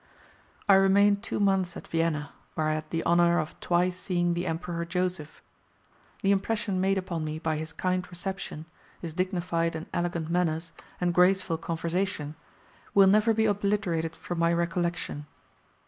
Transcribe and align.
I 0.67 0.73
remained 0.73 1.21
two 1.21 1.39
months 1.39 1.77
at 1.77 1.87
Vienna, 1.87 2.31
where 2.55 2.65
I 2.67 2.73
had 2.73 2.89
the 2.89 3.05
honour 3.05 3.37
of 3.37 3.59
twice 3.59 3.95
seeing 3.95 4.33
the 4.33 4.47
Emperor 4.47 4.83
Joseph. 4.83 5.43
The 6.23 6.31
impression 6.31 6.81
made 6.81 6.97
upon 6.97 7.23
me 7.23 7.37
by 7.37 7.57
his 7.57 7.71
kind 7.71 8.03
reception, 8.09 8.65
his 8.99 9.13
dignified 9.13 9.75
and 9.75 9.85
elegant 9.93 10.31
manners, 10.31 10.71
and 10.99 11.13
graceful 11.13 11.59
conversation, 11.59 12.33
will 12.95 13.05
never 13.05 13.31
be 13.31 13.45
obliterated 13.45 14.15
from 14.15 14.39
my 14.39 14.51
recollection. 14.51 15.27